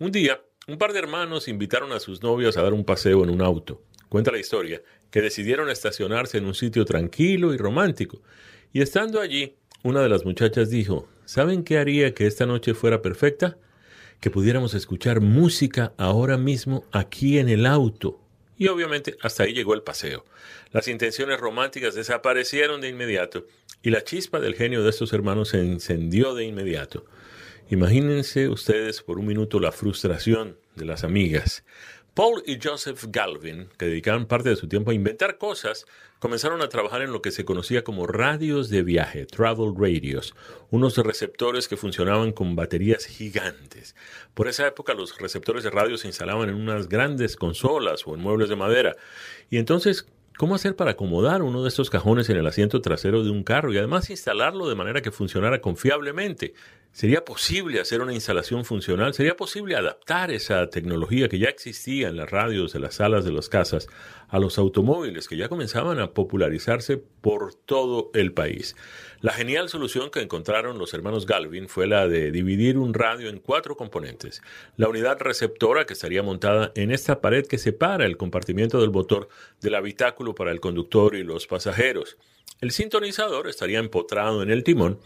[0.00, 3.30] Un día, un par de hermanos invitaron a sus novias a dar un paseo en
[3.30, 8.20] un auto cuenta la historia, que decidieron estacionarse en un sitio tranquilo y romántico.
[8.72, 13.00] Y estando allí, una de las muchachas dijo, ¿saben qué haría que esta noche fuera
[13.00, 13.56] perfecta?
[14.20, 18.20] Que pudiéramos escuchar música ahora mismo aquí en el auto.
[18.56, 20.24] Y obviamente hasta ahí llegó el paseo.
[20.72, 23.46] Las intenciones románticas desaparecieron de inmediato
[23.82, 27.04] y la chispa del genio de estos hermanos se encendió de inmediato.
[27.70, 31.64] Imagínense ustedes por un minuto la frustración de las amigas.
[32.18, 35.86] Paul y Joseph Galvin, que dedicaban parte de su tiempo a inventar cosas,
[36.18, 40.34] comenzaron a trabajar en lo que se conocía como radios de viaje, travel radios,
[40.70, 43.94] unos receptores que funcionaban con baterías gigantes.
[44.34, 48.20] Por esa época los receptores de radio se instalaban en unas grandes consolas o en
[48.20, 48.96] muebles de madera.
[49.48, 53.30] Y entonces, ¿cómo hacer para acomodar uno de estos cajones en el asiento trasero de
[53.30, 56.54] un carro y además instalarlo de manera que funcionara confiablemente?
[56.98, 59.14] ¿Sería posible hacer una instalación funcional?
[59.14, 63.30] ¿Sería posible adaptar esa tecnología que ya existía en las radios de las salas de
[63.30, 63.86] las casas
[64.26, 68.74] a los automóviles que ya comenzaban a popularizarse por todo el país?
[69.20, 73.38] La genial solución que encontraron los hermanos Galvin fue la de dividir un radio en
[73.38, 74.42] cuatro componentes.
[74.76, 79.28] La unidad receptora que estaría montada en esta pared que separa el compartimiento del motor
[79.60, 82.16] del habitáculo para el conductor y los pasajeros.
[82.60, 84.98] El sintonizador estaría empotrado en el timón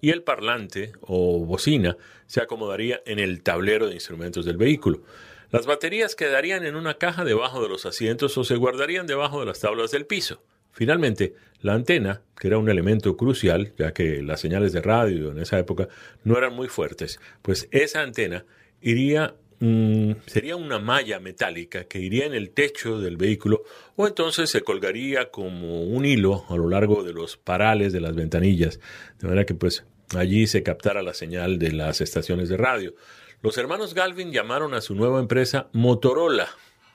[0.00, 5.02] y el parlante o bocina se acomodaría en el tablero de instrumentos del vehículo.
[5.50, 9.46] Las baterías quedarían en una caja debajo de los asientos o se guardarían debajo de
[9.46, 10.42] las tablas del piso.
[10.72, 15.38] Finalmente, la antena, que era un elemento crucial, ya que las señales de radio en
[15.38, 15.88] esa época
[16.22, 18.44] no eran muy fuertes, pues esa antena
[18.80, 23.62] iría mm, sería una malla metálica que iría en el techo del vehículo
[23.96, 28.14] o entonces se colgaría como un hilo a lo largo de los parales de las
[28.14, 28.80] ventanillas,
[29.18, 29.84] de manera que pues
[30.16, 32.94] allí se captara la señal de las estaciones de radio.
[33.40, 36.48] Los hermanos Galvin llamaron a su nueva empresa Motorola.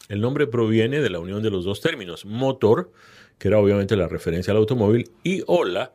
[0.10, 2.91] El nombre proviene de la unión de los dos términos, motor,
[3.38, 5.93] que era obviamente la referencia al automóvil, y ola,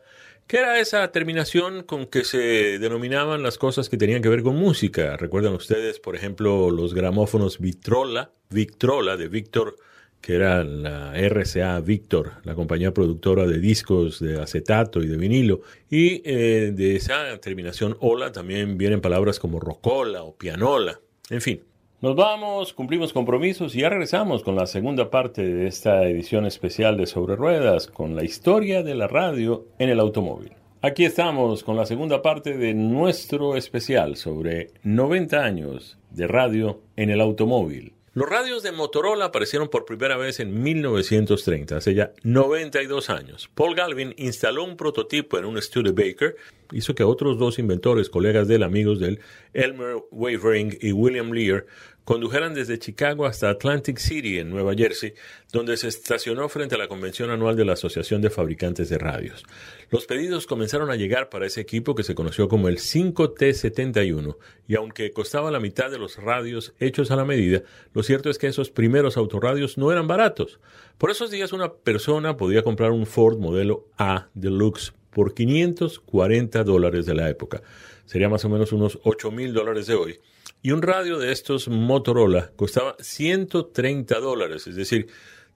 [0.49, 4.57] que era esa terminación con que se denominaban las cosas que tenían que ver con
[4.57, 5.17] música.
[5.17, 9.77] Recuerdan ustedes, por ejemplo, los gramófonos Victrola, Victrola de Víctor
[10.21, 15.61] que era la RCA Victor, la compañía productora de discos de acetato y de vinilo.
[15.89, 21.01] Y eh, de esa terminación Ola también vienen palabras como rocola o pianola.
[21.31, 21.63] En fin,
[22.01, 26.97] nos vamos, cumplimos compromisos y ya regresamos con la segunda parte de esta edición especial
[26.97, 30.53] de Sobre Ruedas, con la historia de la radio en el automóvil.
[30.81, 37.11] Aquí estamos con la segunda parte de nuestro especial sobre 90 años de radio en
[37.11, 37.98] el automóvil.
[38.19, 43.49] Los radios de Motorola aparecieron por primera vez en 1930, hace ya 92 años.
[43.55, 46.35] Paul Galvin instaló un prototipo en un Studebaker,
[46.73, 49.21] hizo que otros dos inventores, colegas de él, amigos de él,
[49.53, 51.67] Elmer Wavering y William Lear,
[52.09, 55.13] condujeran desde Chicago hasta Atlantic City, en Nueva Jersey,
[55.53, 59.45] donde se estacionó frente a la convención anual de la Asociación de Fabricantes de Radios.
[59.91, 64.77] Los pedidos comenzaron a llegar para ese equipo que se conoció como el 5T71, y
[64.77, 68.47] aunque costaba la mitad de los radios hechos a la medida, lo cierto es que
[68.47, 70.61] esos primeros autorradios no eran baratos.
[70.97, 77.05] Por esos días una persona podía comprar un Ford modelo A Deluxe por 540 dólares
[77.05, 77.61] de la época.
[78.07, 80.19] Sería más o menos unos 8 mil dólares de hoy
[80.63, 85.09] y un radio de estos Motorola costaba 130 dólares, es decir,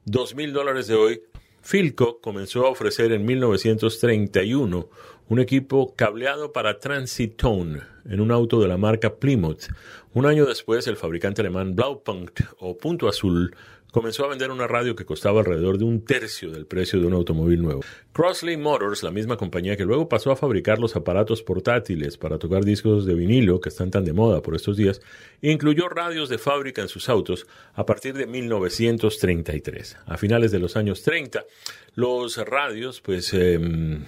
[0.05, 1.23] 2 mil dólares de hoy.
[1.65, 4.89] Philco comenzó a ofrecer en 1931
[5.33, 9.63] un equipo cableado para Transitone en un auto de la marca Plymouth.
[10.13, 13.57] Un año después, el fabricante alemán Blaupunkt o Punto Azul
[13.91, 17.15] comenzó a vender una radio que costaba alrededor de un tercio del precio de un
[17.15, 17.81] automóvil nuevo.
[18.13, 22.63] Crossley Motors, la misma compañía que luego pasó a fabricar los aparatos portátiles para tocar
[22.63, 25.01] discos de vinilo que están tan de moda por estos días,
[25.41, 29.97] incluyó radios de fábrica en sus autos a partir de 1933.
[30.05, 31.43] A finales de los años 30,
[31.95, 34.05] los radios pues em,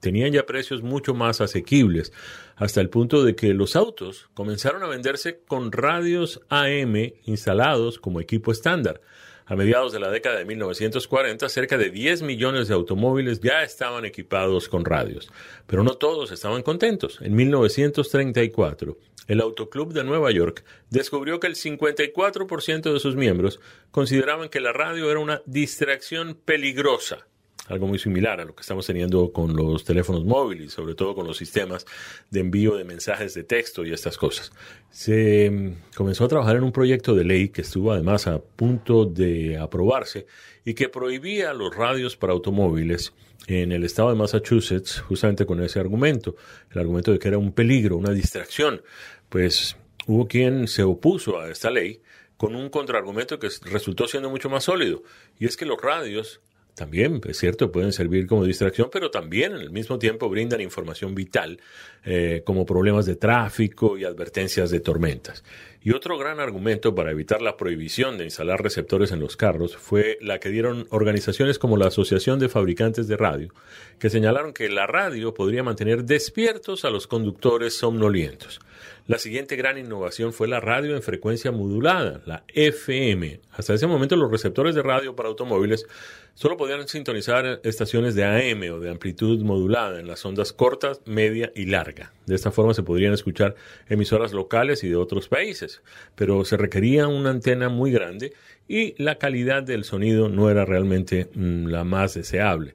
[0.00, 2.12] tenían ya precios mucho más asequibles,
[2.56, 8.20] hasta el punto de que los autos comenzaron a venderse con radios AM instalados como
[8.20, 9.00] equipo estándar.
[9.48, 14.04] A mediados de la década de 1940, cerca de 10 millones de automóviles ya estaban
[14.04, 15.30] equipados con radios,
[15.68, 17.20] pero no todos estaban contentos.
[17.22, 23.60] En 1934, el Autoclub de Nueva York descubrió que el 54% de sus miembros
[23.92, 27.26] consideraban que la radio era una distracción peligrosa
[27.68, 31.26] algo muy similar a lo que estamos teniendo con los teléfonos móviles, sobre todo con
[31.26, 31.86] los sistemas
[32.30, 34.52] de envío de mensajes de texto y estas cosas.
[34.90, 39.04] Se mm, comenzó a trabajar en un proyecto de ley que estuvo además a punto
[39.04, 40.26] de aprobarse
[40.64, 43.12] y que prohibía los radios para automóviles
[43.46, 46.36] en el estado de Massachusetts justamente con ese argumento,
[46.70, 48.82] el argumento de que era un peligro, una distracción.
[49.28, 49.76] Pues
[50.06, 52.00] hubo quien se opuso a esta ley
[52.36, 55.02] con un contraargumento que resultó siendo mucho más sólido,
[55.38, 56.40] y es que los radios
[56.76, 61.58] también, es cierto, pueden servir como distracción, pero también al mismo tiempo brindan información vital,
[62.04, 65.42] eh, como problemas de tráfico y advertencias de tormentas.
[65.86, 70.18] Y otro gran argumento para evitar la prohibición de instalar receptores en los carros fue
[70.20, 73.54] la que dieron organizaciones como la Asociación de Fabricantes de Radio,
[74.00, 78.58] que señalaron que la radio podría mantener despiertos a los conductores somnolientos.
[79.06, 83.38] La siguiente gran innovación fue la radio en frecuencia modulada, la FM.
[83.52, 85.86] Hasta ese momento los receptores de radio para automóviles
[86.34, 91.52] solo podían sintonizar estaciones de AM o de amplitud modulada en las ondas cortas, media
[91.54, 92.15] y larga.
[92.26, 93.54] De esta forma se podrían escuchar
[93.88, 95.82] emisoras locales y de otros países,
[96.16, 98.32] pero se requería una antena muy grande
[98.68, 102.74] y la calidad del sonido no era realmente mm, la más deseable.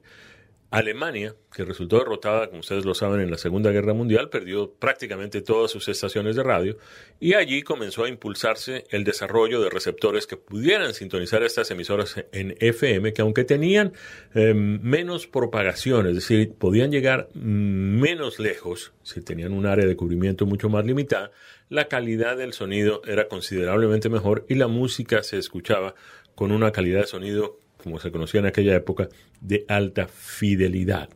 [0.72, 5.42] Alemania, que resultó derrotada, como ustedes lo saben, en la Segunda Guerra Mundial, perdió prácticamente
[5.42, 6.78] todas sus estaciones de radio
[7.20, 12.56] y allí comenzó a impulsarse el desarrollo de receptores que pudieran sintonizar estas emisoras en
[12.58, 13.92] FM, que aunque tenían
[14.34, 20.46] em, menos propagación, es decir, podían llegar menos lejos, si tenían un área de cubrimiento
[20.46, 21.32] mucho más limitada,
[21.68, 25.94] la calidad del sonido era considerablemente mejor y la música se escuchaba
[26.34, 29.08] con una calidad de sonido como se conocía en aquella época,
[29.40, 31.08] de alta fidelidad.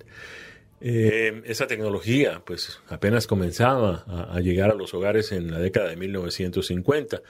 [0.78, 5.96] Eh, esa tecnología pues apenas comenzaba a, llegar a los hogares en la década de
[5.96, 7.22] 1950.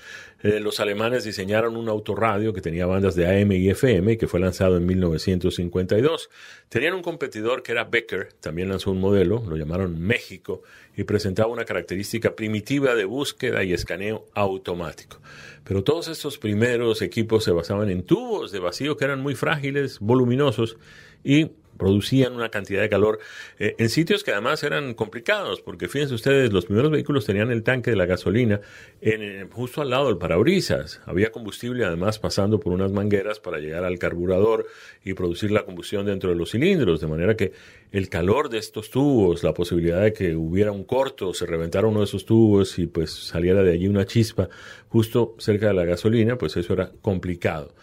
[0.42, 4.40] Eh, los alemanes diseñaron un autorradio que tenía bandas de AM y FM que fue
[4.40, 6.28] lanzado en 1952.
[6.68, 10.62] Tenían un competidor que era Becker, también lanzó un modelo, lo llamaron México,
[10.96, 15.20] y presentaba una característica primitiva de búsqueda y escaneo automático.
[15.62, 20.00] Pero todos estos primeros equipos se basaban en tubos de vacío que eran muy frágiles,
[20.00, 20.78] voluminosos
[21.22, 23.18] y producían una cantidad de calor
[23.58, 27.62] eh, en sitios que además eran complicados, porque fíjense ustedes, los primeros vehículos tenían el
[27.62, 28.60] tanque de la gasolina
[29.00, 31.00] en, eh, justo al lado del parabrisas.
[31.06, 34.66] Había combustible además pasando por unas mangueras para llegar al carburador
[35.04, 37.52] y producir la combustión dentro de los cilindros, de manera que
[37.92, 42.00] el calor de estos tubos, la posibilidad de que hubiera un corto, se reventara uno
[42.00, 44.48] de esos tubos y pues saliera de allí una chispa
[44.88, 47.74] justo cerca de la gasolina, pues eso era complicado.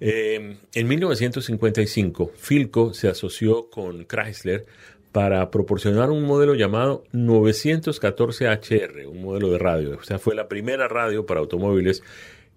[0.00, 4.66] Eh, en 1955, Philco se asoció con Chrysler
[5.12, 9.98] para proporcionar un modelo llamado 914HR, un modelo de radio.
[9.98, 12.02] O sea, fue la primera radio para automóviles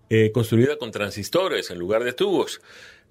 [0.10, 2.62] eh, construida con transistores en lugar de tubos.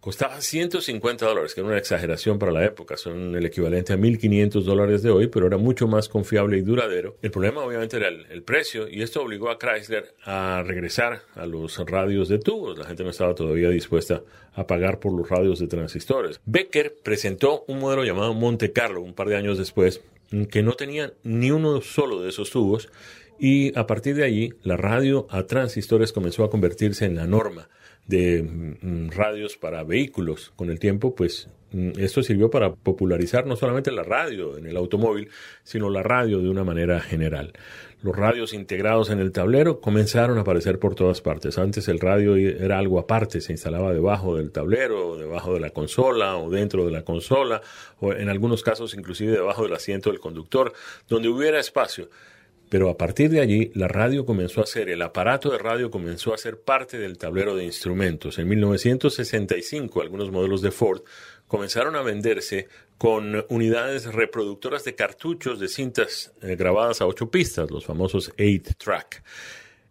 [0.02, 4.64] Costaba 150 dólares, que era una exageración para la época, son el equivalente a 1.500
[4.64, 7.18] dólares de hoy, pero era mucho más confiable y duradero.
[7.22, 11.78] El problema obviamente era el, precio y esto obligó a Chrysler a regresar a los
[11.86, 12.76] radios de tubos.
[12.76, 14.24] La gente no estaba todavía dispuesta
[14.54, 16.40] a pagar por los radios de transistores.
[16.46, 20.00] Becker presentó un modelo llamado Monte Carlo un par de años después,
[20.50, 22.88] que no tenía ni uno solo de esos tubos
[23.38, 27.68] y a partir de allí la radio a transistores comenzó a convertirse en la norma
[28.06, 30.52] de mm, radios para vehículos.
[30.56, 34.76] Con el tiempo, pues mm, esto sirvió para popularizar no solamente la radio en el
[34.76, 35.28] automóvil,
[35.62, 37.52] sino la radio de una manera general.
[38.02, 41.56] Los radios integrados en el tablero comenzaron a aparecer por todas partes.
[41.56, 46.36] Antes el radio era algo aparte, se instalaba debajo del tablero, debajo de la consola
[46.36, 47.62] o dentro de la consola,
[48.00, 50.72] o en algunos casos inclusive debajo del asiento del conductor,
[51.08, 52.08] donde hubiera espacio.
[52.72, 56.32] Pero a partir de allí, la radio comenzó a ser, el aparato de radio comenzó
[56.32, 58.38] a ser parte del tablero de instrumentos.
[58.38, 61.02] En 1965, algunos modelos de Ford
[61.46, 67.70] comenzaron a venderse con unidades reproductoras de cartuchos de cintas eh, grabadas a ocho pistas,
[67.70, 69.22] los famosos 8-track.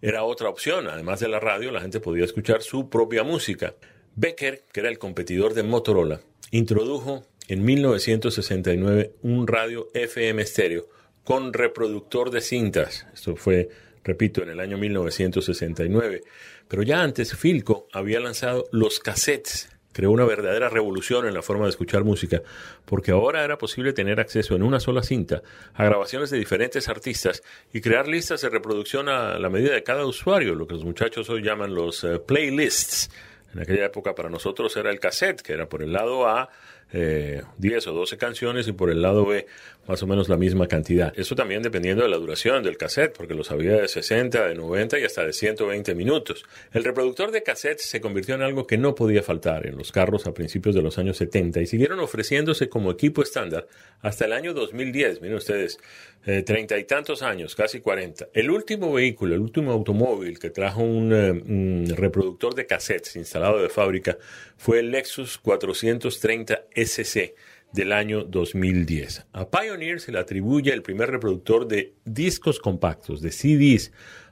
[0.02, 3.76] Era otra opción, además de la radio, la gente podía escuchar su propia música.
[4.16, 10.90] Becker, que era el competidor de Motorola, introdujo en 1969 un radio FM estéreo
[11.24, 13.08] con reproductor de cintas.
[13.14, 13.70] Esto fue,
[14.04, 16.24] repito, en el año 1969.
[16.68, 19.70] Pero ya antes, Filco había lanzado los cassettes.
[19.94, 22.42] Creó una verdadera revolución en la forma de escuchar música,
[22.86, 25.42] porque ahora era posible tener acceso en una sola cinta
[25.74, 27.44] a grabaciones de diferentes artistas
[27.74, 31.30] y crear listas de reproducción a la medida de cada usuario, lo que los muchachos
[31.30, 33.10] hoy llaman los eh, playlists.
[33.54, 36.50] En aquella época para nosotros era el cassette, que era por el lado A
[36.94, 39.46] eh, 10 o 12 canciones y por el lado B
[39.88, 41.12] más o menos la misma cantidad.
[41.18, 45.00] Eso también dependiendo de la duración del cassette, porque los había de 60, de 90
[45.00, 46.46] y hasta de 120 minutos.
[46.72, 50.28] El reproductor de cassette se convirtió en algo que no podía faltar en los carros
[50.28, 53.68] a principios de los años 70 y siguieron ofreciéndose como equipo estándar
[54.02, 55.22] hasta el año 2010.
[55.22, 55.80] Miren ustedes,
[56.26, 58.30] eh, treinta y tantos años, casi 40.
[58.34, 63.62] El último vehículo, el último automóvil que trajo un, eh, un reproductor de cassettes instalado
[63.62, 64.18] de fábrica
[64.58, 67.36] fue el Lexus 430 SC
[67.74, 69.28] del año 2010.
[69.34, 73.92] A Pioneer se le atribuye el primer reproductor de discos compactos, de CDs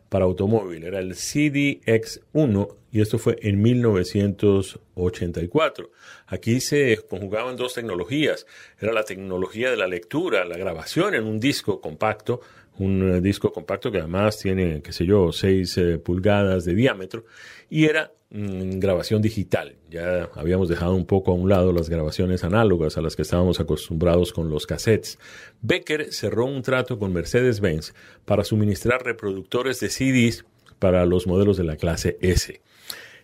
[0.09, 0.83] para automóvil.
[0.83, 5.91] Era el CDX1 y esto fue en 1984.
[6.27, 8.47] Aquí se conjugaban dos tecnologías.
[8.79, 12.41] Era la tecnología de la lectura, la grabación en un disco compacto,
[12.79, 17.25] un eh, disco compacto que además tiene, qué sé yo, 6 eh, pulgadas de diámetro,
[17.69, 19.75] y era grabación digital.
[19.89, 23.59] Ya habíamos dejado un poco a un lado las grabaciones análogas a las que estábamos
[23.59, 25.17] acostumbrados con los cassettes.
[25.61, 27.93] Becker cerró un trato con Mercedes-Benz
[28.25, 30.45] para suministrar reproductores de CDs
[30.77, 32.61] para los modelos de la clase S.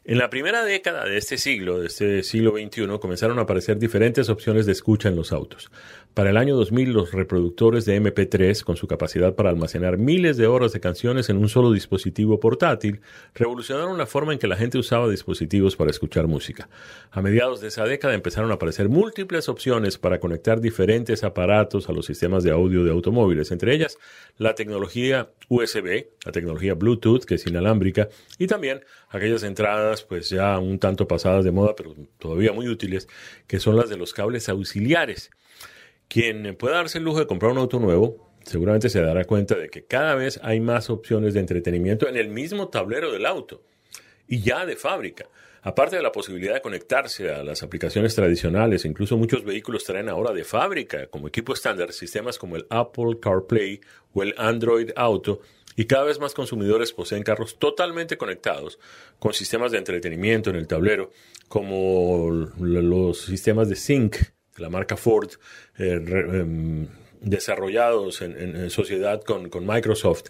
[0.07, 4.29] En la primera década de este siglo, de este siglo XXI, comenzaron a aparecer diferentes
[4.29, 5.71] opciones de escucha en los autos.
[6.16, 10.47] Para el año 2000, los reproductores de MP3, con su capacidad para almacenar miles de
[10.47, 13.01] horas de canciones en un solo dispositivo portátil,
[13.34, 16.70] revolucionaron la forma en que la gente usaba dispositivos para escuchar música.
[17.11, 21.91] A mediados de esa década empezaron a aparecer múltiples opciones para conectar diferentes aparatos a
[21.91, 23.97] los sistemas de audio de automóviles, entre ellas
[24.38, 28.07] la tecnología USB, la tecnología Bluetooth, que es inalámbrica,
[28.39, 33.09] y también aquellas entradas pues ya un tanto pasadas de moda, pero todavía muy útiles,
[33.47, 35.30] que son las de los cables auxiliares.
[36.07, 39.69] Quien pueda darse el lujo de comprar un auto nuevo, seguramente se dará cuenta de
[39.69, 43.63] que cada vez hay más opciones de entretenimiento en el mismo tablero del auto
[44.27, 45.27] y ya de fábrica.
[45.61, 50.31] Aparte de la posibilidad de conectarse a las aplicaciones tradicionales, incluso muchos vehículos traen ahora
[50.31, 53.81] de fábrica como equipo estándar sistemas como el Apple CarPlay
[54.13, 55.41] o el Android Auto
[55.75, 58.79] y cada vez más consumidores poseen carros totalmente conectados
[59.17, 61.11] con sistemas de entretenimiento en el tablero,
[61.47, 62.29] como
[62.59, 64.17] los sistemas de Sync
[64.57, 65.31] la marca Ford,
[65.77, 66.87] eh, em,
[67.21, 70.25] desarrollados en, sociedad con, Microsoft,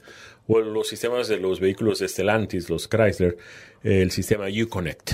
[0.47, 3.37] o los sistemas de los vehículos de Stellantis, los Chrysler,
[3.83, 5.11] el sistema Uconnect.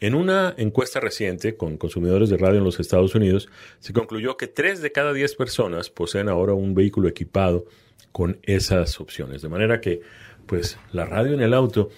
[0.00, 3.48] En una encuesta reciente con consumidores de radio en los Estados Unidos,
[3.80, 7.66] se concluyó que 3 de cada 10 personas poseen ahora un vehículo equipado
[8.12, 9.42] con esas opciones.
[9.42, 10.00] De manera que,
[10.46, 11.90] pues, la radio en el auto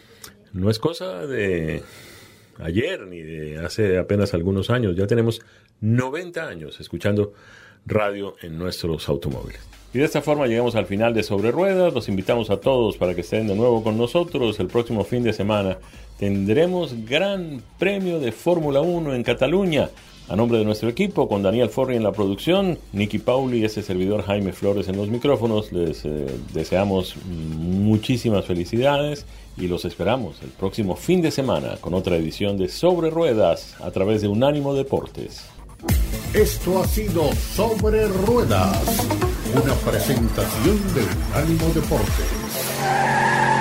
[0.53, 1.83] no es cosa de
[2.59, 4.97] ayer ni de hace apenas algunos años.
[4.97, 5.43] Ya tenemos
[5.81, 7.33] 90 años escuchando
[7.87, 9.61] radio en nuestros automóviles.
[9.93, 11.93] Y de esta forma llegamos al final de Sobre Ruedas.
[11.93, 15.33] Los invitamos a todos para que estén de nuevo con nosotros el próximo fin de
[15.33, 15.79] semana.
[16.19, 19.91] Tendremos gran premio de Fórmula 1 en Cataluña.
[20.29, 23.83] A nombre de nuestro equipo, con Daniel Forri en la producción, Nicky Pauli y ese
[23.83, 29.27] servidor Jaime Flores en los micrófonos, les eh, deseamos muchísimas felicidades
[29.57, 33.91] y los esperamos el próximo fin de semana con otra edición de Sobre Ruedas a
[33.91, 35.49] través de Unánimo Deportes.
[36.35, 38.79] Esto ha sido Sobre Ruedas,
[39.53, 43.60] una presentación de Unánimo Deportes.